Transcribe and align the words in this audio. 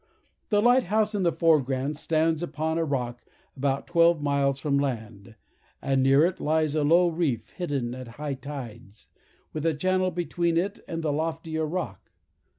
The 0.49 0.63
Light 0.63 0.85
house 0.85 1.13
in 1.13 1.21
the 1.21 1.31
foreground 1.31 1.95
stands 1.95 2.41
upon 2.41 2.79
a 2.79 2.83
rock, 2.83 3.23
about 3.55 3.85
twelve 3.85 4.19
miles 4.19 4.57
from 4.57 4.79
land; 4.79 5.35
and 5.79 6.01
near 6.01 6.25
it 6.25 6.39
lies 6.39 6.73
a 6.73 6.83
low 6.83 7.07
reef, 7.07 7.51
hidden 7.51 7.93
at 7.93 8.07
high 8.17 8.33
tides, 8.33 9.09
with 9.53 9.63
a 9.63 9.75
channel 9.75 10.09
between 10.09 10.57
it 10.57 10.79
and 10.87 11.03
the 11.03 11.13
loftier 11.13 11.67
rock. 11.67 12.09